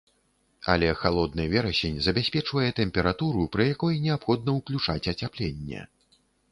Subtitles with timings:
[0.73, 5.89] Але халодны верасень забяспечвае тэмпературу, пры якой неабходна ўключаць ацяпленне.